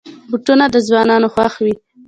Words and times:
بوټونه 0.29 0.65
د 0.73 0.75
ځوانانو 0.87 1.27
خوښ 1.33 1.53
وي. 1.63 1.73